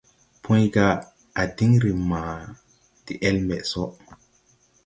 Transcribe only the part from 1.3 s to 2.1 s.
À diŋ ree